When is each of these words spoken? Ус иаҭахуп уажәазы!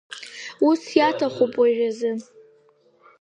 Ус 0.69 0.81
иаҭахуп 0.97 1.53
уажәазы! 1.59 2.11